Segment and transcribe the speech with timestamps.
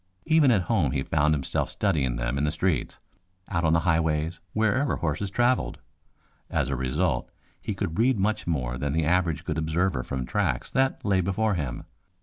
[0.25, 2.97] Even at home he found himself studying them in the streets,
[3.49, 5.77] out on the highways, wherever horses traveled.
[6.49, 7.29] As a result
[7.61, 11.53] he could read much more than the average good observer from tracks that lay before
[11.53, 11.83] him.